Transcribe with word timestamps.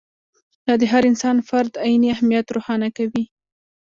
دا 0.65 0.73
د 0.81 0.83
هر 0.91 1.03
انساني 1.09 1.41
فرد 1.49 1.73
عیني 1.85 2.07
اهمیت 2.15 2.47
روښانه 2.55 2.89
کوي. 2.97 3.23